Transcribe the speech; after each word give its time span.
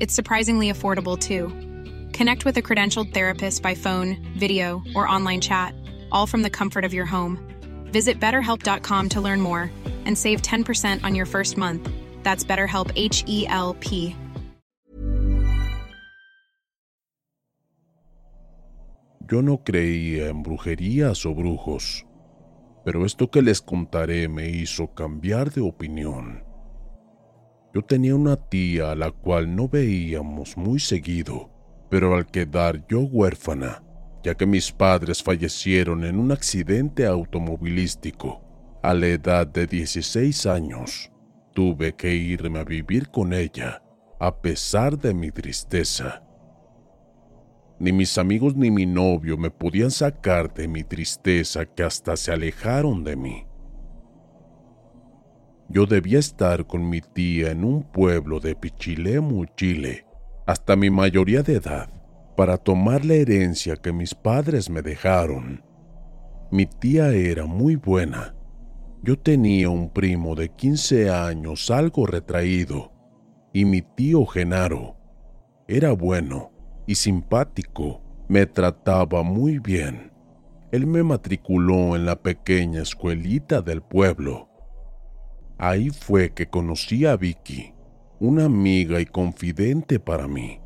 It's 0.00 0.14
surprisingly 0.14 0.70
affordable 0.70 1.18
too. 1.18 1.48
Connect 2.16 2.44
with 2.44 2.56
a 2.56 2.62
credentialed 2.62 3.12
therapist 3.12 3.62
by 3.62 3.74
phone, 3.74 4.16
video, 4.38 4.82
or 4.94 5.08
online 5.08 5.40
chat, 5.40 5.74
all 6.12 6.26
from 6.26 6.42
the 6.42 6.50
comfort 6.50 6.84
of 6.84 6.94
your 6.94 7.04
home. 7.04 7.38
Visit 7.92 8.20
betterhelp.com 8.20 9.08
to 9.08 9.20
learn 9.20 9.40
more 9.40 9.70
and 10.04 10.16
save 10.16 10.40
10% 10.42 11.02
on 11.02 11.14
your 11.14 11.26
first 11.26 11.56
month. 11.56 11.90
That's 12.22 12.44
BetterHelp 12.44 12.92
H 12.94 13.24
E 13.26 13.46
L 13.48 13.74
P. 13.80 14.14
Yo 19.30 19.42
no 19.42 19.62
creía 19.62 20.28
en 20.28 20.42
brujerías 20.42 21.26
o 21.26 21.34
brujos, 21.34 22.06
pero 22.82 23.04
esto 23.04 23.30
que 23.30 23.42
les 23.42 23.60
contaré 23.60 24.26
me 24.26 24.48
hizo 24.48 24.94
cambiar 24.94 25.50
de 25.50 25.60
opinión. 25.60 26.47
Yo 27.78 27.84
tenía 27.84 28.16
una 28.16 28.34
tía 28.34 28.90
a 28.90 28.96
la 28.96 29.12
cual 29.12 29.54
no 29.54 29.68
veíamos 29.68 30.56
muy 30.56 30.80
seguido, 30.80 31.48
pero 31.88 32.16
al 32.16 32.26
quedar 32.26 32.84
yo 32.88 33.02
huérfana, 33.02 33.84
ya 34.24 34.34
que 34.34 34.46
mis 34.46 34.72
padres 34.72 35.22
fallecieron 35.22 36.02
en 36.02 36.18
un 36.18 36.32
accidente 36.32 37.06
automovilístico 37.06 38.42
a 38.82 38.94
la 38.94 39.06
edad 39.06 39.46
de 39.46 39.68
16 39.68 40.46
años, 40.46 41.12
tuve 41.54 41.94
que 41.94 42.12
irme 42.12 42.58
a 42.58 42.64
vivir 42.64 43.10
con 43.10 43.32
ella, 43.32 43.80
a 44.18 44.40
pesar 44.40 44.98
de 44.98 45.14
mi 45.14 45.30
tristeza. 45.30 46.24
Ni 47.78 47.92
mis 47.92 48.18
amigos 48.18 48.56
ni 48.56 48.72
mi 48.72 48.86
novio 48.86 49.36
me 49.36 49.52
podían 49.52 49.92
sacar 49.92 50.52
de 50.52 50.66
mi 50.66 50.82
tristeza 50.82 51.64
que 51.64 51.84
hasta 51.84 52.16
se 52.16 52.32
alejaron 52.32 53.04
de 53.04 53.14
mí. 53.14 53.47
Yo 55.68 55.86
debía 55.86 56.18
estar 56.18 56.66
con 56.66 56.88
mi 56.88 57.00
tía 57.00 57.50
en 57.50 57.64
un 57.64 57.82
pueblo 57.82 58.40
de 58.40 58.54
Pichilemu, 58.54 59.44
Chile, 59.56 60.06
hasta 60.46 60.76
mi 60.76 60.90
mayoría 60.90 61.42
de 61.42 61.56
edad, 61.56 61.90
para 62.36 62.56
tomar 62.56 63.04
la 63.04 63.14
herencia 63.14 63.76
que 63.76 63.92
mis 63.92 64.14
padres 64.14 64.70
me 64.70 64.80
dejaron. 64.80 65.62
Mi 66.50 66.66
tía 66.66 67.10
era 67.10 67.44
muy 67.44 67.76
buena. 67.76 68.34
Yo 69.02 69.18
tenía 69.18 69.68
un 69.68 69.90
primo 69.90 70.34
de 70.34 70.48
15 70.48 71.10
años 71.10 71.70
algo 71.70 72.06
retraído, 72.06 72.92
y 73.52 73.64
mi 73.64 73.82
tío 73.82 74.24
Genaro 74.24 74.98
era 75.70 75.92
bueno 75.92 76.50
y 76.86 76.94
simpático, 76.94 78.00
me 78.26 78.46
trataba 78.46 79.22
muy 79.22 79.58
bien. 79.58 80.12
Él 80.72 80.86
me 80.86 81.02
matriculó 81.02 81.94
en 81.94 82.06
la 82.06 82.16
pequeña 82.16 82.80
escuelita 82.80 83.60
del 83.60 83.82
pueblo. 83.82 84.48
Ahí 85.58 85.90
fue 85.90 86.30
que 86.30 86.46
conocí 86.46 87.04
a 87.04 87.16
Vicky, 87.16 87.74
una 88.20 88.44
amiga 88.44 89.00
y 89.00 89.06
confidente 89.06 89.98
para 89.98 90.28
mí. 90.28 90.60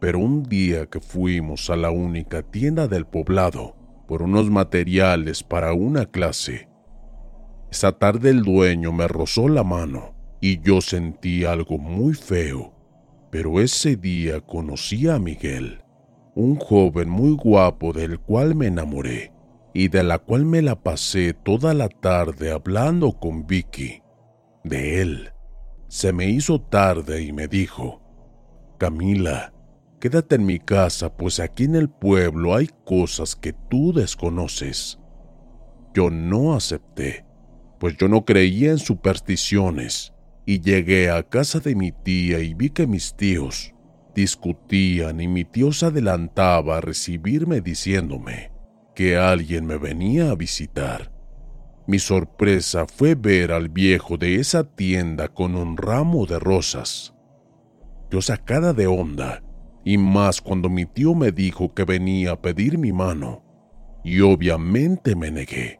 Pero 0.00 0.18
un 0.18 0.42
día 0.42 0.84
que 0.84 1.00
fuimos 1.00 1.70
a 1.70 1.76
la 1.76 1.90
única 1.90 2.42
tienda 2.42 2.88
del 2.88 3.06
poblado 3.06 3.74
por 4.06 4.20
unos 4.20 4.50
materiales 4.50 5.42
para 5.42 5.72
una 5.72 6.04
clase, 6.04 6.68
esa 7.70 7.92
tarde 7.92 8.30
el 8.30 8.42
dueño 8.42 8.92
me 8.92 9.08
rozó 9.08 9.48
la 9.48 9.64
mano 9.64 10.14
y 10.42 10.60
yo 10.60 10.82
sentí 10.82 11.46
algo 11.46 11.78
muy 11.78 12.12
feo. 12.12 12.74
Pero 13.30 13.60
ese 13.60 13.96
día 13.96 14.42
conocí 14.42 15.08
a 15.08 15.18
Miguel, 15.18 15.82
un 16.34 16.56
joven 16.56 17.08
muy 17.08 17.34
guapo 17.34 17.94
del 17.94 18.20
cual 18.20 18.54
me 18.54 18.66
enamoré 18.66 19.35
y 19.78 19.88
de 19.88 20.02
la 20.02 20.18
cual 20.18 20.46
me 20.46 20.62
la 20.62 20.82
pasé 20.82 21.34
toda 21.34 21.74
la 21.74 21.90
tarde 21.90 22.50
hablando 22.50 23.12
con 23.12 23.46
Vicky. 23.46 24.00
De 24.64 25.02
él. 25.02 25.32
Se 25.86 26.14
me 26.14 26.30
hizo 26.30 26.62
tarde 26.62 27.22
y 27.22 27.30
me 27.30 27.46
dijo, 27.46 28.00
Camila, 28.78 29.52
quédate 30.00 30.36
en 30.36 30.46
mi 30.46 30.60
casa, 30.60 31.14
pues 31.14 31.40
aquí 31.40 31.64
en 31.64 31.74
el 31.74 31.90
pueblo 31.90 32.54
hay 32.54 32.70
cosas 32.86 33.36
que 33.36 33.52
tú 33.52 33.92
desconoces. 33.92 34.98
Yo 35.92 36.08
no 36.08 36.54
acepté, 36.54 37.26
pues 37.78 37.98
yo 37.98 38.08
no 38.08 38.24
creía 38.24 38.70
en 38.70 38.78
supersticiones 38.78 40.14
y 40.46 40.62
llegué 40.62 41.10
a 41.10 41.22
casa 41.22 41.60
de 41.60 41.74
mi 41.74 41.92
tía 41.92 42.38
y 42.38 42.54
vi 42.54 42.70
que 42.70 42.86
mis 42.86 43.14
tíos 43.14 43.74
discutían 44.14 45.20
y 45.20 45.28
mi 45.28 45.44
tío 45.44 45.70
se 45.70 45.84
adelantaba 45.84 46.78
a 46.78 46.80
recibirme 46.80 47.60
diciéndome 47.60 48.55
que 48.96 49.18
alguien 49.18 49.66
me 49.66 49.76
venía 49.76 50.30
a 50.30 50.34
visitar. 50.34 51.12
Mi 51.86 51.98
sorpresa 51.98 52.86
fue 52.86 53.14
ver 53.14 53.52
al 53.52 53.68
viejo 53.68 54.16
de 54.16 54.36
esa 54.36 54.64
tienda 54.64 55.28
con 55.28 55.54
un 55.54 55.76
ramo 55.76 56.24
de 56.24 56.38
rosas. 56.38 57.14
Yo 58.10 58.22
sacada 58.22 58.72
de 58.72 58.86
onda, 58.86 59.42
y 59.84 59.98
más 59.98 60.40
cuando 60.40 60.70
mi 60.70 60.86
tío 60.86 61.14
me 61.14 61.30
dijo 61.30 61.74
que 61.74 61.84
venía 61.84 62.32
a 62.32 62.40
pedir 62.40 62.78
mi 62.78 62.90
mano, 62.90 63.44
y 64.02 64.22
obviamente 64.22 65.14
me 65.14 65.30
negué. 65.30 65.78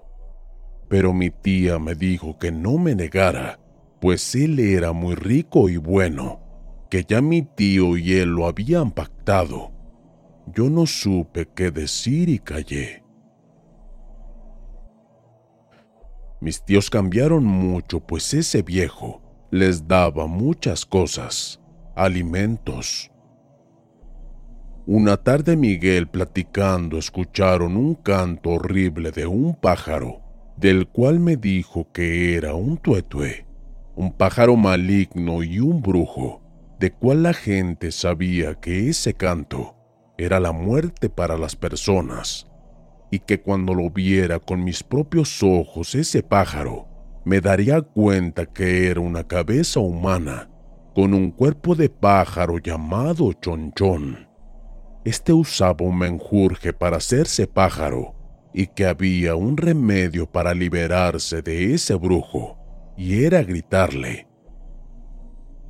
Pero 0.90 1.14
mi 1.14 1.30
tía 1.30 1.78
me 1.78 1.94
dijo 1.94 2.38
que 2.38 2.52
no 2.52 2.76
me 2.76 2.94
negara, 2.94 3.58
pues 3.98 4.34
él 4.34 4.60
era 4.60 4.92
muy 4.92 5.14
rico 5.14 5.70
y 5.70 5.78
bueno, 5.78 6.42
que 6.90 7.02
ya 7.08 7.22
mi 7.22 7.40
tío 7.42 7.96
y 7.96 8.12
él 8.12 8.28
lo 8.28 8.46
habían 8.46 8.90
pactado. 8.90 9.72
Yo 10.54 10.68
no 10.68 10.84
supe 10.84 11.48
qué 11.54 11.70
decir 11.70 12.28
y 12.28 12.38
callé. 12.38 13.05
Mis 16.40 16.64
tíos 16.64 16.90
cambiaron 16.90 17.44
mucho, 17.44 18.00
pues 18.00 18.34
ese 18.34 18.62
viejo 18.62 19.22
les 19.50 19.86
daba 19.86 20.26
muchas 20.26 20.84
cosas, 20.84 21.60
alimentos. 21.94 23.10
Una 24.86 25.16
tarde 25.16 25.56
Miguel 25.56 26.08
platicando 26.08 26.98
escucharon 26.98 27.76
un 27.76 27.94
canto 27.94 28.50
horrible 28.50 29.10
de 29.10 29.26
un 29.26 29.54
pájaro, 29.54 30.20
del 30.56 30.86
cual 30.88 31.20
me 31.20 31.36
dijo 31.36 31.90
que 31.92 32.36
era 32.36 32.54
un 32.54 32.76
tuetue 32.76 33.46
un 33.96 34.12
pájaro 34.12 34.56
maligno 34.56 35.42
y 35.42 35.58
un 35.58 35.80
brujo, 35.80 36.42
de 36.78 36.92
cual 36.92 37.22
la 37.22 37.32
gente 37.32 37.90
sabía 37.90 38.54
que 38.54 38.90
ese 38.90 39.14
canto 39.14 39.74
era 40.18 40.38
la 40.38 40.52
muerte 40.52 41.08
para 41.08 41.38
las 41.38 41.56
personas, 41.56 42.45
y 43.16 43.20
que 43.20 43.40
cuando 43.40 43.72
lo 43.72 43.88
viera 43.88 44.38
con 44.40 44.62
mis 44.62 44.82
propios 44.82 45.42
ojos 45.42 45.94
ese 45.94 46.22
pájaro, 46.22 46.86
me 47.24 47.40
daría 47.40 47.80
cuenta 47.80 48.44
que 48.44 48.90
era 48.90 49.00
una 49.00 49.24
cabeza 49.24 49.80
humana 49.80 50.50
con 50.94 51.14
un 51.14 51.30
cuerpo 51.30 51.74
de 51.74 51.88
pájaro 51.88 52.58
llamado 52.58 53.32
chonchón. 53.32 54.28
Este 55.06 55.32
usaba 55.32 55.78
un 55.80 55.96
menjurje 55.96 56.74
para 56.74 56.98
hacerse 56.98 57.46
pájaro 57.46 58.14
y 58.52 58.66
que 58.66 58.84
había 58.84 59.34
un 59.34 59.56
remedio 59.56 60.30
para 60.30 60.52
liberarse 60.52 61.40
de 61.40 61.72
ese 61.72 61.94
brujo 61.94 62.58
y 62.98 63.24
era 63.24 63.42
gritarle, 63.42 64.26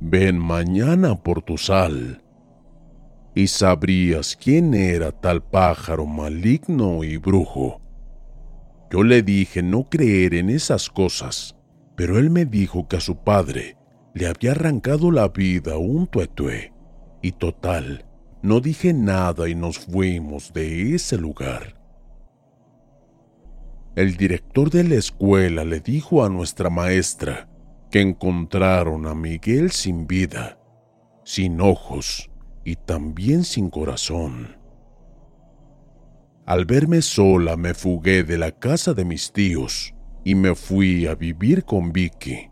ven 0.01 0.37
mañana 0.37 1.15
por 1.15 1.41
tu 1.43 1.57
sal 1.57 2.21
y 3.37 3.45
sabrías 3.45 4.35
quién 4.35 4.73
era 4.73 5.11
tal 5.11 5.43
pájaro 5.43 6.07
maligno 6.07 7.03
y 7.03 7.17
brujo. 7.17 7.79
Yo 8.89 9.03
le 9.03 9.21
dije 9.21 9.61
no 9.61 9.87
creer 9.87 10.33
en 10.33 10.49
esas 10.49 10.89
cosas, 10.89 11.55
pero 11.95 12.17
él 12.17 12.31
me 12.31 12.45
dijo 12.45 12.87
que 12.87 12.95
a 12.95 12.99
su 12.99 13.17
padre 13.17 13.77
le 14.15 14.25
había 14.25 14.53
arrancado 14.53 15.11
la 15.11 15.27
vida 15.27 15.77
un 15.77 16.07
tuetué, 16.07 16.73
y 17.21 17.33
total, 17.33 18.07
no 18.41 18.59
dije 18.59 18.91
nada 18.91 19.47
y 19.47 19.53
nos 19.53 19.77
fuimos 19.77 20.51
de 20.51 20.95
ese 20.95 21.19
lugar. 21.19 21.79
El 23.95 24.17
director 24.17 24.71
de 24.71 24.83
la 24.83 24.95
escuela 24.95 25.63
le 25.63 25.79
dijo 25.79 26.25
a 26.25 26.29
nuestra 26.29 26.71
maestra 26.71 27.47
que 27.91 28.01
encontraron 28.01 29.05
a 29.05 29.13
Miguel 29.13 29.69
sin 29.69 30.07
vida, 30.07 30.57
sin 31.23 31.61
ojos 31.61 32.31
y 32.67 32.75
también 32.75 33.45
sin 33.45 33.69
corazón. 33.69 34.57
Al 36.45 36.65
verme 36.65 37.01
sola 37.01 37.55
me 37.55 37.73
fugué 37.73 38.25
de 38.25 38.37
la 38.37 38.51
casa 38.51 38.93
de 38.93 39.05
mis 39.05 39.31
tíos 39.31 39.93
y 40.25 40.35
me 40.35 40.53
fui 40.53 41.07
a 41.07 41.15
vivir 41.15 41.63
con 41.63 41.93
Vicky. 41.93 42.49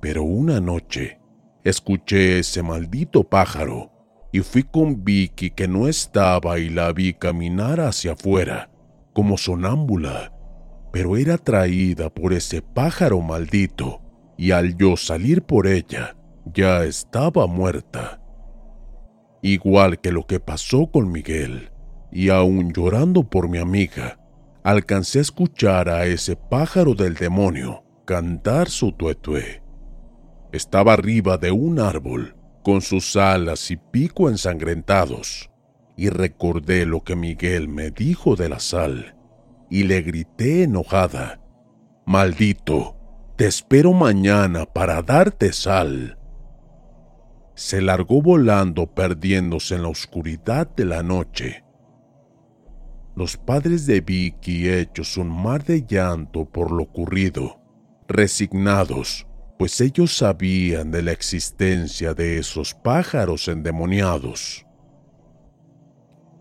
Pero 0.00 0.22
una 0.22 0.62
noche 0.62 1.20
escuché 1.62 2.38
ese 2.38 2.62
maldito 2.62 3.22
pájaro 3.22 3.92
y 4.32 4.40
fui 4.40 4.62
con 4.62 5.04
Vicky 5.04 5.50
que 5.50 5.68
no 5.68 5.88
estaba 5.88 6.58
y 6.58 6.70
la 6.70 6.90
vi 6.94 7.12
caminar 7.12 7.80
hacia 7.80 8.12
afuera, 8.12 8.70
como 9.12 9.36
sonámbula, 9.36 10.32
pero 10.90 11.18
era 11.18 11.36
traída 11.36 12.08
por 12.08 12.32
ese 12.32 12.62
pájaro 12.62 13.20
maldito, 13.20 14.00
y 14.38 14.52
al 14.52 14.74
yo 14.78 14.96
salir 14.96 15.42
por 15.42 15.66
ella, 15.66 16.16
ya 16.46 16.84
estaba 16.84 17.46
muerta. 17.46 18.23
Igual 19.44 20.00
que 20.00 20.10
lo 20.10 20.26
que 20.26 20.40
pasó 20.40 20.86
con 20.86 21.12
Miguel, 21.12 21.70
y 22.10 22.30
aún 22.30 22.72
llorando 22.72 23.24
por 23.28 23.50
mi 23.50 23.58
amiga, 23.58 24.18
alcancé 24.62 25.18
a 25.18 25.20
escuchar 25.20 25.90
a 25.90 26.06
ese 26.06 26.34
pájaro 26.34 26.94
del 26.94 27.12
demonio 27.12 27.84
cantar 28.06 28.70
su 28.70 28.92
tuetué. 28.92 29.62
Estaba 30.50 30.94
arriba 30.94 31.36
de 31.36 31.50
un 31.50 31.78
árbol 31.78 32.36
con 32.62 32.80
sus 32.80 33.16
alas 33.16 33.70
y 33.70 33.76
pico 33.76 34.30
ensangrentados, 34.30 35.50
y 35.94 36.08
recordé 36.08 36.86
lo 36.86 37.04
que 37.04 37.14
Miguel 37.14 37.68
me 37.68 37.90
dijo 37.90 38.36
de 38.36 38.48
la 38.48 38.60
sal, 38.60 39.14
y 39.68 39.82
le 39.82 40.00
grité 40.00 40.62
enojada, 40.62 41.42
Maldito, 42.06 42.96
te 43.36 43.46
espero 43.46 43.92
mañana 43.92 44.64
para 44.64 45.02
darte 45.02 45.52
sal. 45.52 46.16
Se 47.54 47.80
largó 47.80 48.20
volando 48.20 48.86
perdiéndose 48.94 49.76
en 49.76 49.82
la 49.82 49.88
oscuridad 49.88 50.68
de 50.74 50.84
la 50.84 51.02
noche. 51.02 51.64
Los 53.16 53.36
padres 53.36 53.86
de 53.86 54.00
Vicky 54.00 54.68
hechos 54.68 55.16
un 55.16 55.28
mar 55.28 55.64
de 55.64 55.84
llanto 55.86 56.46
por 56.46 56.72
lo 56.72 56.82
ocurrido, 56.82 57.60
resignados 58.08 59.26
pues 59.58 59.80
ellos 59.80 60.16
sabían 60.16 60.90
de 60.90 61.02
la 61.02 61.12
existencia 61.12 62.14
de 62.14 62.38
esos 62.38 62.74
pájaros 62.74 63.48
endemoniados. 63.48 64.66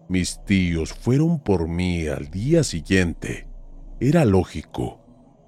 Mis 0.10 0.44
tíos 0.46 0.94
fueron 0.94 1.40
por 1.40 1.68
mí 1.68 2.08
al 2.08 2.30
día 2.30 2.64
siguiente. 2.64 3.48
Era 4.00 4.26
lógico. 4.26 5.00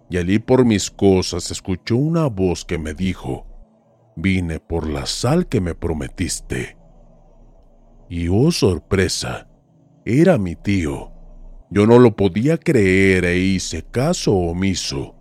Y 0.09 0.17
al 0.17 0.29
ir 0.29 0.45
por 0.45 0.65
mis 0.65 0.91
cosas 0.91 1.49
escuchó 1.49 1.97
una 1.97 2.27
voz 2.27 2.63
que 2.63 2.77
me 2.77 2.93
dijo, 2.93 3.47
vine 4.15 4.59
por 4.59 4.87
la 4.87 5.05
sal 5.05 5.47
que 5.47 5.61
me 5.61 5.75
prometiste. 5.75 6.77
Y 8.09 8.27
oh 8.27 8.51
sorpresa, 8.51 9.47
era 10.05 10.37
mi 10.37 10.55
tío. 10.55 11.11
Yo 11.69 11.87
no 11.87 11.99
lo 11.99 12.15
podía 12.15 12.57
creer 12.57 13.25
e 13.25 13.37
hice 13.37 13.83
caso 13.83 14.33
omiso. 14.33 15.15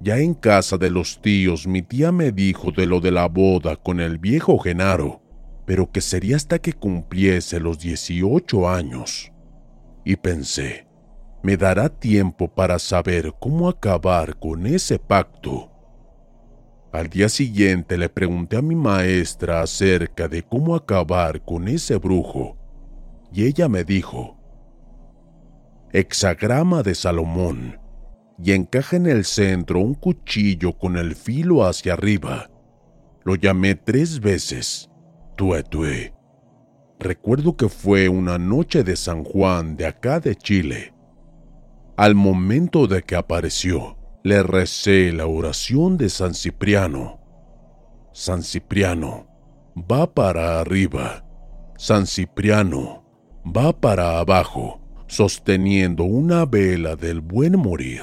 Ya 0.00 0.18
en 0.18 0.34
casa 0.34 0.78
de 0.78 0.90
los 0.90 1.20
tíos 1.20 1.66
mi 1.66 1.82
tía 1.82 2.10
me 2.10 2.32
dijo 2.32 2.72
de 2.72 2.86
lo 2.86 3.00
de 3.00 3.10
la 3.10 3.28
boda 3.28 3.76
con 3.76 4.00
el 4.00 4.18
viejo 4.18 4.58
Genaro, 4.58 5.22
pero 5.66 5.92
que 5.92 6.00
sería 6.00 6.36
hasta 6.36 6.58
que 6.58 6.72
cumpliese 6.72 7.60
los 7.60 7.78
18 7.78 8.68
años. 8.68 9.30
Y 10.04 10.16
pensé, 10.16 10.88
me 11.42 11.56
dará 11.56 11.88
tiempo 11.88 12.48
para 12.48 12.78
saber 12.78 13.34
cómo 13.40 13.68
acabar 13.68 14.38
con 14.38 14.66
ese 14.66 14.98
pacto. 14.98 15.71
Al 16.92 17.08
día 17.08 17.30
siguiente 17.30 17.96
le 17.96 18.10
pregunté 18.10 18.58
a 18.58 18.62
mi 18.62 18.74
maestra 18.74 19.62
acerca 19.62 20.28
de 20.28 20.42
cómo 20.42 20.74
acabar 20.74 21.42
con 21.42 21.66
ese 21.66 21.96
brujo, 21.96 22.58
y 23.32 23.46
ella 23.46 23.66
me 23.66 23.82
dijo, 23.82 24.36
Hexagrama 25.90 26.82
de 26.82 26.94
Salomón 26.94 27.80
y 28.42 28.52
encaja 28.52 28.96
en 28.96 29.06
el 29.06 29.24
centro 29.24 29.80
un 29.80 29.94
cuchillo 29.94 30.76
con 30.76 30.98
el 30.98 31.14
filo 31.14 31.64
hacia 31.64 31.94
arriba. 31.94 32.50
Lo 33.24 33.36
llamé 33.36 33.74
tres 33.74 34.20
veces, 34.20 34.90
tuetue. 35.36 36.12
Recuerdo 36.98 37.56
que 37.56 37.68
fue 37.68 38.08
una 38.08 38.36
noche 38.38 38.84
de 38.84 38.96
San 38.96 39.24
Juan 39.24 39.76
de 39.76 39.86
acá 39.86 40.20
de 40.20 40.34
Chile. 40.34 40.92
Al 41.96 42.14
momento 42.14 42.86
de 42.86 43.02
que 43.02 43.16
apareció, 43.16 43.96
le 44.24 44.42
recé 44.42 45.12
la 45.12 45.26
oración 45.26 45.96
de 45.96 46.08
San 46.08 46.34
Cipriano. 46.34 47.20
San 48.12 48.42
Cipriano, 48.42 49.26
va 49.76 50.12
para 50.12 50.60
arriba. 50.60 51.24
San 51.76 52.06
Cipriano, 52.06 53.04
va 53.44 53.72
para 53.72 54.18
abajo, 54.18 54.80
sosteniendo 55.08 56.04
una 56.04 56.44
vela 56.46 56.94
del 56.94 57.20
buen 57.20 57.58
morir 57.58 58.02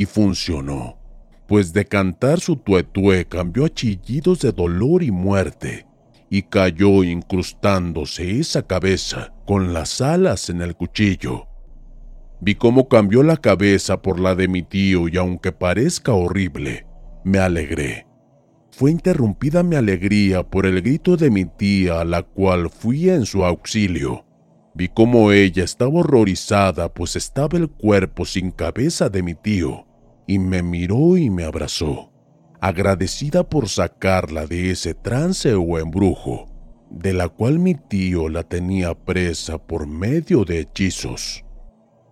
y 0.00 0.06
funcionó, 0.06 0.98
pues 1.46 1.74
de 1.74 1.84
cantar 1.84 2.40
su 2.40 2.56
tuetué 2.56 3.26
cambió 3.26 3.66
a 3.66 3.68
chillidos 3.68 4.40
de 4.40 4.50
dolor 4.50 5.02
y 5.02 5.10
muerte, 5.10 5.86
y 6.30 6.42
cayó 6.42 7.04
incrustándose 7.04 8.40
esa 8.40 8.62
cabeza 8.62 9.34
con 9.44 9.74
las 9.74 10.00
alas 10.00 10.48
en 10.48 10.62
el 10.62 10.74
cuchillo. 10.74 11.49
Vi 12.42 12.54
cómo 12.54 12.88
cambió 12.88 13.22
la 13.22 13.36
cabeza 13.36 14.00
por 14.00 14.18
la 14.18 14.34
de 14.34 14.48
mi 14.48 14.62
tío 14.62 15.08
y 15.08 15.16
aunque 15.18 15.52
parezca 15.52 16.12
horrible, 16.12 16.86
me 17.22 17.38
alegré. 17.38 18.06
Fue 18.70 18.90
interrumpida 18.90 19.62
mi 19.62 19.76
alegría 19.76 20.42
por 20.42 20.64
el 20.64 20.80
grito 20.80 21.18
de 21.18 21.30
mi 21.30 21.44
tía, 21.44 22.00
a 22.00 22.04
la 22.04 22.22
cual 22.22 22.70
fui 22.70 23.10
en 23.10 23.26
su 23.26 23.44
auxilio. 23.44 24.24
Vi 24.74 24.88
cómo 24.88 25.32
ella 25.32 25.64
estaba 25.64 26.00
horrorizada, 26.00 26.94
pues 26.94 27.14
estaba 27.16 27.58
el 27.58 27.68
cuerpo 27.68 28.24
sin 28.24 28.50
cabeza 28.50 29.10
de 29.10 29.22
mi 29.22 29.34
tío, 29.34 29.86
y 30.26 30.38
me 30.38 30.62
miró 30.62 31.18
y 31.18 31.28
me 31.28 31.44
abrazó, 31.44 32.10
agradecida 32.60 33.46
por 33.46 33.68
sacarla 33.68 34.46
de 34.46 34.70
ese 34.70 34.94
trance 34.94 35.52
o 35.54 35.78
embrujo, 35.78 36.46
de 36.88 37.12
la 37.12 37.28
cual 37.28 37.58
mi 37.58 37.74
tío 37.74 38.30
la 38.30 38.44
tenía 38.44 38.94
presa 38.94 39.58
por 39.58 39.86
medio 39.86 40.46
de 40.46 40.60
hechizos. 40.60 41.44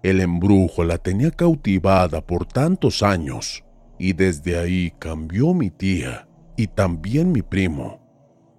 El 0.02 0.20
embrujo 0.20 0.84
la 0.84 0.98
tenía 0.98 1.30
cautivada 1.30 2.20
por 2.20 2.46
tantos 2.46 3.02
años, 3.02 3.64
y 3.98 4.12
desde 4.12 4.58
ahí 4.58 4.92
cambió 4.98 5.54
mi 5.54 5.70
tía 5.70 6.28
y 6.56 6.68
también 6.68 7.32
mi 7.32 7.42
primo, 7.42 8.00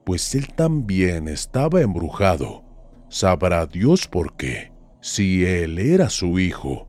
pues 0.06 0.36
él 0.36 0.48
también 0.54 1.28
estaba 1.28 1.82
embrujado. 1.82 2.64
Sabrá 3.10 3.66
Dios 3.66 4.08
por 4.08 4.36
qué, 4.36 4.72
si 5.02 5.46
él 5.46 5.80
era 5.80 6.10
su 6.10 6.40
hijo 6.40 6.89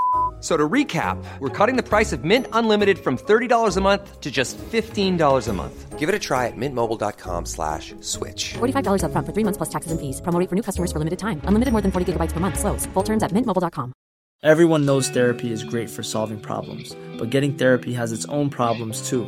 So 0.41 0.57
to 0.57 0.67
recap, 0.67 1.23
we're 1.37 1.49
cutting 1.49 1.77
the 1.77 1.87
price 1.87 2.11
of 2.11 2.23
Mint 2.23 2.47
Unlimited 2.51 2.97
from 2.97 3.15
$30 3.15 3.77
a 3.77 3.81
month 3.81 4.19
to 4.21 4.31
just 4.31 4.57
$15 4.57 5.47
a 5.47 5.53
month. 5.53 5.99
Give 5.99 6.09
it 6.09 6.15
a 6.15 6.19
try 6.19 6.47
at 6.47 6.57
mintmobile.com 6.57 7.45
slash 7.45 7.93
switch. 8.01 8.53
$45 8.55 9.03
upfront 9.05 9.25
for 9.27 9.33
three 9.33 9.45
months 9.45 9.57
plus 9.57 9.69
taxes 9.69 9.91
and 9.91 10.01
fees. 10.01 10.19
Promote 10.19 10.49
for 10.49 10.55
new 10.55 10.63
customers 10.63 10.91
for 10.91 10.97
limited 10.97 11.19
time. 11.19 11.41
Unlimited 11.45 11.71
more 11.71 11.81
than 11.81 11.91
40 11.91 12.13
gigabytes 12.13 12.33
per 12.33 12.39
month. 12.39 12.57
Slows. 12.57 12.87
Full 12.95 13.03
terms 13.03 13.21
at 13.21 13.31
mintmobile.com. 13.31 13.93
Everyone 14.43 14.87
knows 14.87 15.07
therapy 15.07 15.51
is 15.51 15.63
great 15.63 15.87
for 15.87 16.01
solving 16.01 16.39
problems, 16.39 16.95
but 17.19 17.29
getting 17.29 17.53
therapy 17.53 17.93
has 17.93 18.11
its 18.11 18.25
own 18.25 18.49
problems 18.49 19.07
too, 19.07 19.27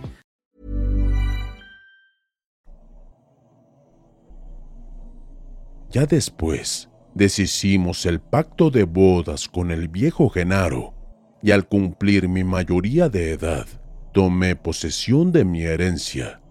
Ya 5.91 6.05
después, 6.05 6.89
deshicimos 7.13 8.05
el 8.05 8.21
pacto 8.21 8.71
de 8.71 8.83
bodas 8.85 9.49
con 9.49 9.71
el 9.71 9.89
viejo 9.89 10.29
Genaro, 10.29 10.93
y 11.43 11.51
al 11.51 11.67
cumplir 11.67 12.29
mi 12.29 12.45
mayoría 12.45 13.09
de 13.09 13.31
edad, 13.31 13.67
tomé 14.13 14.55
posesión 14.55 15.33
de 15.33 15.43
mi 15.43 15.63
herencia, 15.63 16.41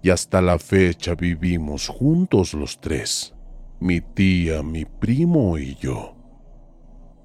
y 0.00 0.10
hasta 0.10 0.40
la 0.40 0.60
fecha 0.60 1.16
vivimos 1.16 1.88
juntos 1.88 2.54
los 2.54 2.80
tres, 2.80 3.34
mi 3.80 4.00
tía, 4.00 4.62
mi 4.62 4.84
primo 4.84 5.58
y 5.58 5.74
yo. 5.74 6.14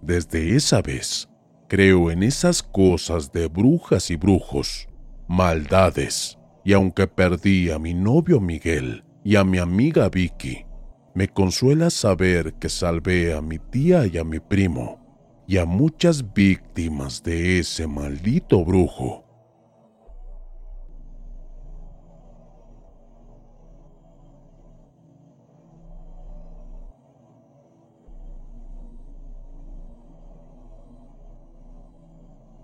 Desde 0.02 0.56
esa 0.56 0.82
vez, 0.82 1.30
creo 1.68 2.10
en 2.10 2.24
esas 2.24 2.64
cosas 2.64 3.32
de 3.32 3.48
brujas 3.48 4.10
y 4.10 4.16
brujos, 4.16 4.88
maldades, 5.28 6.40
y 6.66 6.74
aunque 6.74 7.06
perdí 7.06 7.70
a 7.70 7.78
mi 7.78 7.94
novio 7.94 8.40
Miguel 8.40 9.04
y 9.24 9.36
a 9.36 9.44
mi 9.44 9.60
amiga 9.60 10.10
Vicky, 10.10 10.66
me 11.20 11.28
consuela 11.28 11.90
saber 11.90 12.54
que 12.54 12.70
salvé 12.70 13.34
a 13.34 13.42
mi 13.42 13.60
tía 13.60 14.08
y 14.08 14.18
a 14.18 14.24
mi 14.24 14.40
primo 14.40 15.02
y 15.46 15.58
a 15.58 15.66
muchas 15.66 16.34
víctimas 16.34 17.24
de 17.24 17.60
ese 17.60 17.88
maldito 17.88 18.64
brujo. 18.64 19.26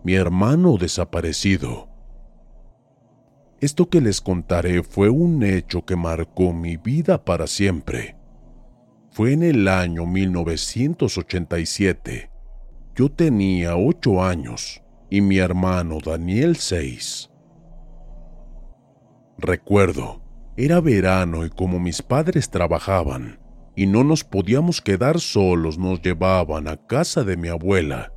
Mi 0.05 0.13
hermano 0.13 0.77
desaparecido. 0.77 1.89
Esto 3.59 3.89
que 3.89 3.99
les 3.99 4.21
contaré 4.21 4.81
fue 4.81 5.09
un 5.09 5.43
hecho 5.43 5.83
que 5.83 5.97
marcó 5.97 6.53
mi 6.53 6.77
vida 6.77 7.25
para 7.25 7.47
siempre. 7.47 8.14
Fue 9.15 9.31
en 9.31 9.43
el 9.43 9.67
año 9.69 10.05
1987. 10.05 12.29
Yo 12.97 13.09
tenía 13.09 13.77
ocho 13.77 14.21
años 14.21 14.83
y 15.09 15.21
mi 15.21 15.37
hermano 15.37 15.99
Daniel 16.05 16.57
seis. 16.57 17.31
Recuerdo, 19.37 20.21
era 20.57 20.81
verano 20.81 21.45
y 21.45 21.49
como 21.49 21.79
mis 21.79 22.01
padres 22.01 22.49
trabajaban 22.49 23.39
y 23.73 23.85
no 23.85 24.03
nos 24.03 24.25
podíamos 24.25 24.81
quedar 24.81 25.21
solos, 25.21 25.77
nos 25.77 26.01
llevaban 26.01 26.67
a 26.67 26.75
casa 26.75 27.23
de 27.23 27.37
mi 27.37 27.47
abuela, 27.47 28.11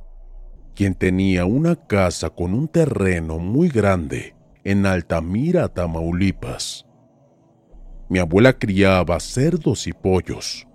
quien 0.75 0.95
tenía 0.95 1.45
una 1.45 1.77
casa 1.77 2.29
con 2.29 2.53
un 2.53 2.67
terreno 2.67 3.39
muy 3.39 3.69
grande 3.69 4.35
en 4.65 4.85
Altamira, 4.85 5.69
Tamaulipas. 5.69 6.85
Mi 8.09 8.19
abuela 8.19 8.51
criaba 8.51 9.17
cerdos 9.21 9.87
y 9.87 9.93
pollos 9.93 10.65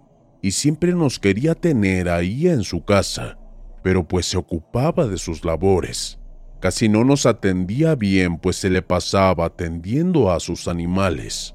y 0.45 0.51
siempre 0.51 0.93
nos 0.93 1.19
quería 1.19 1.55
tener 1.55 2.11
ahí 2.11 2.49
en 2.49 2.65
su 2.65 2.85
casa, 2.85 3.39
pero 3.83 4.07
pues 4.07 4.27
se 4.27 4.37
ocupaba 4.37 5.07
de 5.07 5.17
sus 5.17 5.43
labores. 5.43 6.19
Casi 6.61 6.87
no 6.87 7.03
nos 7.03 7.25
atendía 7.25 7.95
bien, 7.95 8.37
pues 8.37 8.57
se 8.57 8.69
le 8.69 8.83
pasaba 8.83 9.47
atendiendo 9.47 10.31
a 10.31 10.41
sus 10.41 10.69
animales. 10.69 11.55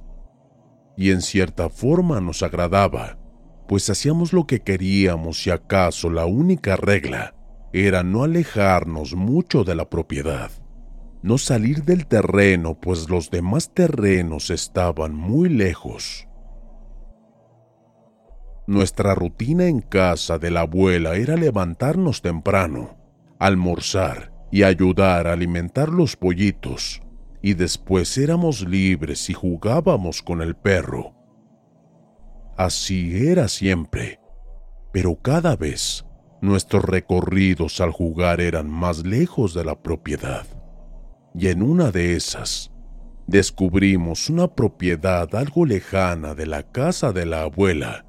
Y 0.98 1.12
en 1.12 1.22
cierta 1.22 1.69
forma 1.69 2.19
nos 2.19 2.41
agradaba, 2.41 3.19
pues 3.67 3.88
hacíamos 3.91 4.34
lo 4.34 4.48
que 4.48 4.62
queríamos 4.62 5.46
y 5.46 5.51
acaso 5.51 6.10
la 6.10 6.25
única 6.25 6.75
regla 6.75 7.36
era 7.72 8.01
no 8.01 8.24
alejarnos 8.24 9.13
mucho 9.13 9.63
de 9.63 9.75
la 9.75 9.88
propiedad. 9.88 10.50
No 11.22 11.38
salir 11.38 11.84
del 11.84 12.08
terreno, 12.08 12.79
pues 12.79 13.08
los 13.08 13.29
demás 13.29 13.72
terrenos 13.72 14.50
estaban 14.50 15.13
muy 15.13 15.48
lejos. 15.48 16.29
Nuestra 18.70 19.16
rutina 19.16 19.66
en 19.66 19.82
casa 19.82 20.38
de 20.38 20.52
la 20.52 20.60
abuela 20.60 21.16
era 21.16 21.36
levantarnos 21.36 22.22
temprano, 22.22 23.00
almorzar 23.40 24.32
y 24.52 24.62
ayudar 24.62 25.26
a 25.26 25.34
alimentar 25.34 25.90
los 25.90 26.16
pollitos, 26.16 27.02
y 27.42 27.56
después 27.56 28.16
éramos 28.20 28.62
libres 28.62 29.28
y 29.32 29.34
jugábamos 29.34 30.22
con 30.22 30.44
el 30.44 30.56
perro. 30.56 31.16
Así 32.58 33.28
era 33.28 33.48
siempre, 33.48 34.20
pero 34.94 35.20
cada 35.20 35.56
vez 35.56 36.06
nuestros 36.40 36.84
recorridos 36.84 37.82
al 37.82 37.90
jugar 37.90 38.40
eran 38.40 38.70
más 38.70 39.04
lejos 39.04 39.56
de 39.56 39.66
la 39.66 39.82
propiedad. 39.82 40.46
Y 41.34 41.48
en 41.48 41.64
una 41.64 41.90
de 41.90 42.16
esas, 42.16 42.72
descubrimos 43.26 44.30
una 44.30 44.48
propiedad 44.48 45.34
algo 45.34 45.66
lejana 45.66 46.36
de 46.36 46.46
la 46.46 46.62
casa 46.72 47.12
de 47.12 47.26
la 47.26 47.42
abuela, 47.42 48.06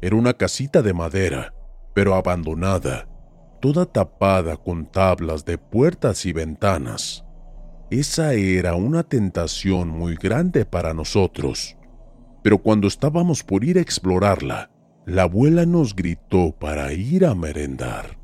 era 0.00 0.16
una 0.16 0.34
casita 0.34 0.82
de 0.82 0.92
madera, 0.92 1.54
pero 1.94 2.14
abandonada, 2.14 3.08
toda 3.60 3.86
tapada 3.86 4.56
con 4.56 4.86
tablas 4.86 5.44
de 5.44 5.58
puertas 5.58 6.26
y 6.26 6.32
ventanas. 6.32 7.24
Esa 7.90 8.34
era 8.34 8.74
una 8.74 9.02
tentación 9.02 9.88
muy 9.88 10.16
grande 10.16 10.64
para 10.64 10.92
nosotros. 10.92 11.76
Pero 12.42 12.58
cuando 12.58 12.88
estábamos 12.88 13.42
por 13.42 13.64
ir 13.64 13.78
a 13.78 13.80
explorarla, 13.80 14.70
la 15.06 15.22
abuela 15.22 15.66
nos 15.66 15.94
gritó 15.94 16.52
para 16.52 16.92
ir 16.92 17.24
a 17.24 17.34
merendar. 17.34 18.18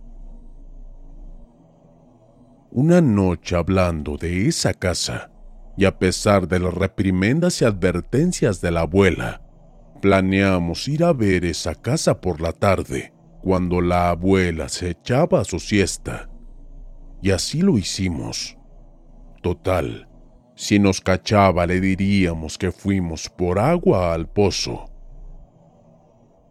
Una 2.71 3.01
noche 3.01 3.55
hablando 3.55 4.17
de 4.17 4.49
esa 4.49 4.75
casa, 4.75 5.31
y 5.77 5.85
a 5.85 5.99
pesar 5.99 6.49
de 6.49 6.59
las 6.59 6.75
reprimendas 6.75 7.63
y 7.63 7.65
advertencias 7.65 8.61
de 8.61 8.71
la 8.71 8.81
abuela, 8.81 9.43
Planeamos 10.03 10.89
ir 10.89 11.05
a 11.05 11.13
ver 11.13 11.45
esa 11.45 11.77
casa 11.77 12.21
por 12.21 12.41
la 12.41 12.53
tarde, 12.53 13.15
cuando 13.41 13.81
la 13.81 14.11
abuela 14.11 14.69
se 14.69 14.91
echaba 14.91 15.45
su 15.45 15.61
siesta. 15.61 16.29
Y 17.23 17.31
así 17.31 17.63
lo 17.63 17.79
hicimos. 17.79 18.59
Total, 19.43 20.09
si 20.57 20.81
nos 20.81 21.01
cachaba 21.01 21.69
le 21.69 21.81
diríamos 21.81 22.59
que 22.59 22.73
fuimos 22.73 23.31
por 23.31 23.61
agua 23.61 24.13
al 24.13 24.29
pozo. 24.29 24.87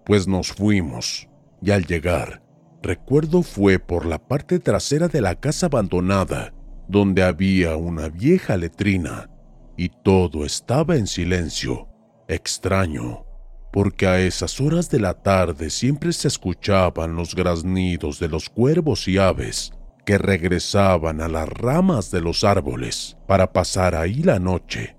Pues 0.05 0.29
nos 0.29 0.53
fuimos, 0.53 1.27
y 1.61 1.71
al 1.71 1.85
llegar, 1.85 2.41
recuerdo 2.81 3.43
fue 3.43 3.79
por 3.79 4.05
la 4.05 4.17
parte 4.17 4.59
trasera 4.59 5.09
de 5.09 5.19
la 5.19 5.35
casa 5.35 5.65
abandonada, 5.65 6.53
donde 6.87 7.21
había 7.21 7.75
una 7.75 8.07
vieja 8.07 8.55
letrina, 8.55 9.29
y 9.75 9.89
todo 9.89 10.45
estaba 10.45 10.95
en 10.95 11.05
silencio, 11.05 11.89
extraño 12.29 13.25
porque 13.71 14.05
a 14.05 14.19
esas 14.19 14.59
horas 14.59 14.89
de 14.89 14.99
la 14.99 15.13
tarde 15.13 15.69
siempre 15.69 16.11
se 16.11 16.27
escuchaban 16.27 17.15
los 17.15 17.35
graznidos 17.35 18.19
de 18.19 18.27
los 18.27 18.49
cuervos 18.49 19.07
y 19.07 19.17
aves 19.17 19.71
que 20.05 20.17
regresaban 20.17 21.21
a 21.21 21.29
las 21.29 21.47
ramas 21.47 22.11
de 22.11 22.21
los 22.21 22.43
árboles 22.43 23.17
para 23.27 23.53
pasar 23.53 23.95
ahí 23.95 24.23
la 24.23 24.39
noche, 24.39 24.97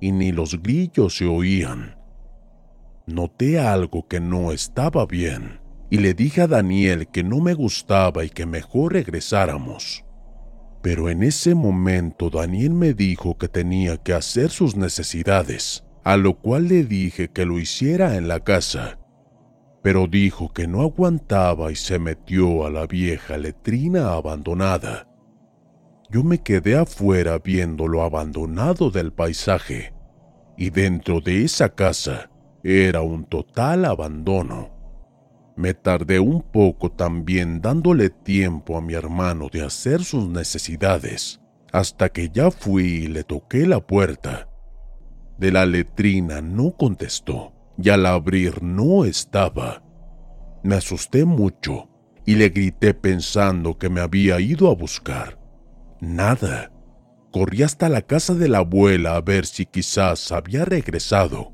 y 0.00 0.10
ni 0.10 0.32
los 0.32 0.60
grillos 0.60 1.16
se 1.16 1.26
oían. 1.26 1.96
Noté 3.06 3.60
algo 3.60 4.08
que 4.08 4.20
no 4.20 4.52
estaba 4.52 5.06
bien, 5.06 5.60
y 5.90 5.98
le 5.98 6.14
dije 6.14 6.42
a 6.42 6.46
Daniel 6.46 7.08
que 7.08 7.22
no 7.22 7.38
me 7.40 7.54
gustaba 7.54 8.24
y 8.24 8.30
que 8.30 8.46
mejor 8.46 8.94
regresáramos. 8.94 10.04
Pero 10.82 11.08
en 11.08 11.22
ese 11.22 11.54
momento 11.54 12.30
Daniel 12.30 12.72
me 12.72 12.94
dijo 12.94 13.36
que 13.36 13.48
tenía 13.48 13.96
que 13.96 14.14
hacer 14.14 14.50
sus 14.50 14.76
necesidades 14.76 15.84
a 16.04 16.16
lo 16.16 16.38
cual 16.38 16.68
le 16.68 16.84
dije 16.84 17.28
que 17.28 17.44
lo 17.44 17.58
hiciera 17.58 18.16
en 18.16 18.28
la 18.28 18.40
casa, 18.40 18.98
pero 19.82 20.06
dijo 20.06 20.52
que 20.52 20.66
no 20.66 20.82
aguantaba 20.82 21.70
y 21.70 21.76
se 21.76 21.98
metió 21.98 22.66
a 22.66 22.70
la 22.70 22.86
vieja 22.86 23.36
letrina 23.36 24.12
abandonada. 24.12 25.08
Yo 26.10 26.24
me 26.24 26.38
quedé 26.38 26.76
afuera 26.76 27.38
viendo 27.38 27.86
lo 27.86 28.02
abandonado 28.02 28.90
del 28.90 29.12
paisaje, 29.12 29.92
y 30.56 30.70
dentro 30.70 31.20
de 31.20 31.44
esa 31.44 31.68
casa 31.68 32.30
era 32.62 33.02
un 33.02 33.24
total 33.24 33.84
abandono. 33.84 34.70
Me 35.56 35.74
tardé 35.74 36.20
un 36.20 36.42
poco 36.42 36.90
también 36.90 37.60
dándole 37.60 38.10
tiempo 38.10 38.76
a 38.76 38.80
mi 38.80 38.94
hermano 38.94 39.48
de 39.52 39.64
hacer 39.64 40.04
sus 40.04 40.28
necesidades, 40.28 41.40
hasta 41.72 42.08
que 42.08 42.30
ya 42.30 42.50
fui 42.50 42.84
y 42.84 43.08
le 43.08 43.24
toqué 43.24 43.66
la 43.66 43.80
puerta 43.80 44.47
de 45.38 45.52
la 45.52 45.66
letrina 45.66 46.40
no 46.40 46.72
contestó 46.72 47.52
y 47.80 47.90
al 47.90 48.06
abrir 48.06 48.62
no 48.62 49.04
estaba. 49.04 49.82
Me 50.62 50.74
asusté 50.74 51.24
mucho 51.24 51.88
y 52.26 52.34
le 52.34 52.48
grité 52.48 52.92
pensando 52.92 53.78
que 53.78 53.88
me 53.88 54.00
había 54.00 54.40
ido 54.40 54.70
a 54.70 54.74
buscar. 54.74 55.38
Nada. 56.00 56.72
corrí 57.30 57.62
hasta 57.62 57.88
la 57.88 58.02
casa 58.02 58.34
de 58.34 58.48
la 58.48 58.58
abuela 58.58 59.14
a 59.14 59.20
ver 59.20 59.46
si 59.46 59.66
quizás 59.66 60.32
había 60.32 60.64
regresado. 60.64 61.52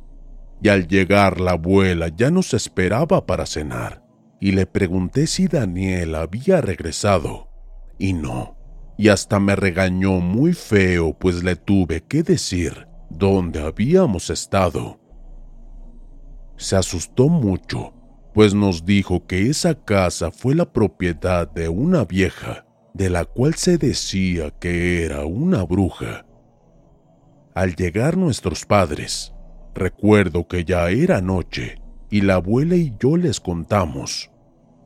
Y 0.63 0.69
al 0.69 0.87
llegar 0.87 1.41
la 1.41 1.53
abuela 1.53 2.09
ya 2.09 2.31
nos 2.31 2.55
esperaba 2.55 3.27
para 3.27 3.45
cenar, 3.45 4.03
y 4.41 4.53
le 4.53 4.67
pregunté 4.67 5.27
si 5.27 5.47
Daniel 5.47 6.15
había 6.15 6.61
regresado, 6.61 7.51
y 7.99 8.13
no, 8.13 8.57
y 8.97 9.09
hasta 9.09 9.41
me 9.41 9.57
regañó 9.57 10.21
muy 10.21 10.55
feo 10.55 11.19
pues 11.19 11.43
le 11.43 11.57
tuve 11.57 12.03
que 12.03 12.23
decir 12.23 12.87
dónde 13.19 13.61
habíamos 13.61 14.31
estado. 14.31 14.99
Se 16.57 16.77
asustó 16.77 17.29
mucho, 17.29 17.93
pues 18.33 18.55
nos 18.55 18.85
dijo 18.85 19.27
que 19.27 19.49
esa 19.49 19.75
casa 19.75 20.31
fue 20.31 20.55
la 20.55 20.73
propiedad 20.73 21.51
de 21.51 21.69
una 21.69 22.05
vieja, 22.05 22.67
de 22.93 23.11
la 23.11 23.25
cual 23.25 23.55
se 23.55 23.79
decía 23.79 24.51
que 24.51 25.05
era 25.05 25.25
una 25.25 25.65
bruja. 25.65 26.27
Al 27.55 27.75
llegar 27.75 28.17
nuestros 28.17 28.67
padres, 28.67 29.33
recuerdo 29.75 30.47
que 30.47 30.65
ya 30.65 30.91
era 30.91 31.21
noche 31.21 31.81
y 32.11 32.21
la 32.21 32.35
abuela 32.35 32.77
y 32.77 32.93
yo 33.01 33.17
les 33.17 33.41
contamos. 33.41 34.31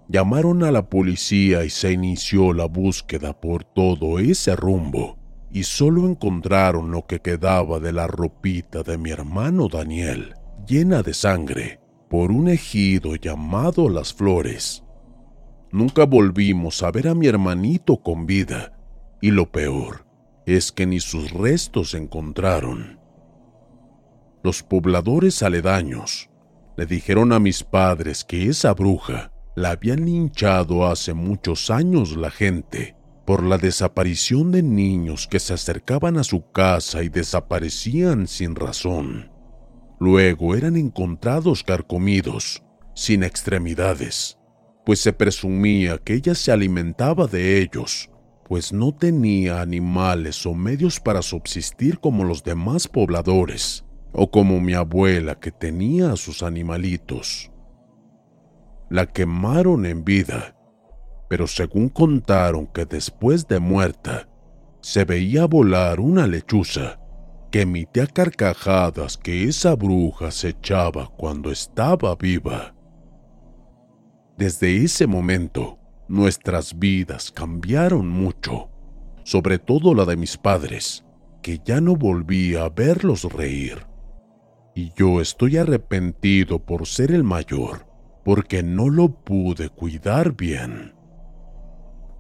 Llamaron 0.08 0.64
a 0.64 0.70
la 0.70 0.88
policía 0.88 1.64
y 1.64 1.70
se 1.70 1.92
inició 1.92 2.54
la 2.54 2.64
búsqueda 2.64 3.38
por 3.38 3.64
todo 3.64 4.18
ese 4.18 4.56
rumbo 4.56 5.18
y 5.50 5.64
solo 5.64 6.07
encontraron 6.07 6.90
lo 6.90 7.07
que 7.07 7.21
quedaba 7.21 7.81
de 7.81 7.93
la 7.93 8.07
ropita 8.07 8.83
de 8.83 8.99
mi 8.99 9.11
hermano 9.11 9.69
Daniel, 9.69 10.35
llena 10.67 11.02
de 11.02 11.14
sangre, 11.14 11.81
por 12.11 12.31
un 12.31 12.49
ejido 12.49 13.17
llamado 13.17 13.88
Las 13.88 14.12
Flores. 14.12 14.83
Nunca 15.71 16.07
volvimos 16.07 16.83
a 16.83 16.90
ver 16.90 17.09
a 17.09 17.14
mi 17.14 17.26
hermanito 17.26 17.99
con 17.99 18.26
vida, 18.26 18.78
y 19.21 19.31
lo 19.31 19.50
peor 19.50 20.07
es 20.47 20.73
que 20.73 20.87
ni 20.87 21.00
sus 21.00 21.31
restos 21.33 21.90
se 21.90 21.99
encontraron. 21.99 22.99
Los 24.43 24.62
pobladores 24.62 25.43
aledaños 25.43 26.31
le 26.76 26.87
dijeron 26.87 27.33
a 27.33 27.38
mis 27.38 27.64
padres 27.64 28.25
que 28.25 28.49
esa 28.49 28.73
bruja 28.73 29.33
la 29.57 29.71
habían 29.73 30.05
linchado 30.07 30.87
hace 30.87 31.12
muchos 31.12 31.71
años 31.71 32.17
la 32.17 32.31
gente 32.31 32.98
por 33.28 33.42
la 33.42 33.58
desaparición 33.58 34.52
de 34.52 34.62
niños 34.62 35.28
que 35.28 35.38
se 35.38 35.52
acercaban 35.52 36.16
a 36.16 36.25
su 36.25 36.50
casa 36.50 37.02
y 37.02 37.11
desaparecían 37.11 38.26
sin 38.26 38.54
razón. 38.54 39.30
Luego 40.00 40.56
eran 40.56 40.78
encontrados 40.78 41.62
carcomidos, 41.62 42.62
sin 42.94 43.23
extremidades, 43.23 44.38
pues 44.87 45.00
se 45.00 45.12
presumía 45.12 45.99
que 45.99 46.14
ella 46.14 46.35
se 46.35 46.52
alimentaba 46.52 47.26
de 47.26 47.61
ellos, 47.61 48.08
pues 48.49 48.73
no 48.73 48.94
tenía 48.94 49.61
animales 49.61 50.47
o 50.47 50.54
medios 50.54 50.99
para 50.99 51.20
subsistir 51.20 51.99
como 52.00 52.25
los 52.25 52.42
demás 52.42 52.88
pobladores, 52.88 53.85
o 54.11 54.30
como 54.30 54.58
mi 54.58 54.73
abuela 54.73 55.38
que 55.38 55.50
tenía 55.50 56.12
a 56.12 56.16
sus 56.16 56.42
animalitos. 56.42 57.52
La 58.88 59.04
quemaron 59.04 59.85
en 59.85 60.02
vida 60.02 60.58
pero 61.28 61.47
según 61.47 61.88
contaron 61.88 62.66
que 62.66 62.87
después 62.87 63.47
de 63.47 63.61
muerta, 63.61 64.28
se 64.80 65.04
veía 65.04 65.47
volar 65.47 66.00
una 66.00 66.26
lechuza 66.26 66.99
que 67.50 67.62
emitía 67.62 68.06
carcajadas 68.06 69.16
que 69.16 69.44
esa 69.44 69.75
bruja 69.75 70.30
se 70.30 70.50
echaba 70.50 71.11
cuando 71.16 71.50
estaba 71.50 72.14
viva. 72.16 72.75
Desde 74.37 74.85
ese 74.85 75.06
momento, 75.06 75.78
nuestras 76.08 76.78
vidas 76.78 77.30
cambiaron 77.30 78.08
mucho, 78.08 78.70
sobre 79.25 79.58
todo 79.58 79.94
la 79.94 80.04
de 80.04 80.16
mis 80.16 80.37
padres, 80.37 81.04
que 81.42 81.61
ya 81.64 81.80
no 81.80 81.97
volvía 81.97 82.64
a 82.64 82.68
verlos 82.68 83.25
reír. 83.25 83.87
Y 84.75 84.92
yo 84.94 85.20
estoy 85.20 85.56
arrepentido 85.56 86.64
por 86.64 86.87
ser 86.87 87.11
el 87.11 87.25
mayor, 87.25 87.87
porque 88.25 88.62
no 88.62 88.88
lo 88.90 89.08
pude 89.08 89.70
cuidar 89.70 90.37
bien. 90.37 90.98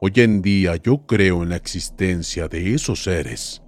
Hoy 0.00 0.12
en 0.16 0.42
día 0.42 0.76
yo 0.76 1.06
creo 1.06 1.42
en 1.42 1.48
la 1.48 1.56
existencia 1.56 2.46
de 2.46 2.72
esos 2.72 3.02
seres. 3.02 3.62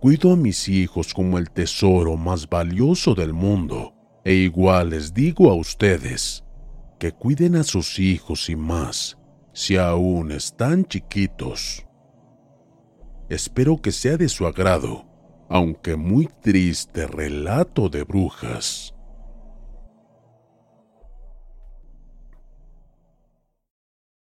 Cuido 0.00 0.32
a 0.32 0.36
mis 0.36 0.66
hijos 0.70 1.12
como 1.12 1.36
el 1.36 1.50
tesoro 1.50 2.16
más 2.16 2.48
valioso 2.48 3.14
del 3.14 3.34
mundo. 3.34 3.92
E 4.24 4.32
igual 4.32 4.90
les 4.90 5.12
digo 5.12 5.50
a 5.50 5.54
ustedes 5.54 6.42
que 6.98 7.12
cuiden 7.12 7.56
a 7.56 7.64
sus 7.64 7.98
hijos 7.98 8.48
y 8.48 8.56
más, 8.56 9.18
si 9.52 9.76
aún 9.76 10.32
están 10.32 10.86
chiquitos. 10.86 11.84
Espero 13.28 13.82
que 13.82 13.92
sea 13.92 14.16
de 14.16 14.30
su 14.30 14.46
agrado, 14.46 15.04
aunque 15.50 15.96
muy 15.96 16.30
triste 16.40 17.06
relato 17.06 17.90
de 17.90 18.04
brujas. 18.04 18.93